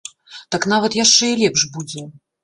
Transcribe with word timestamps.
Так 0.53 0.63
нават 0.71 0.97
яшчэ 0.99 1.29
і 1.33 1.37
лепш 1.41 1.65
будзе. 1.75 2.07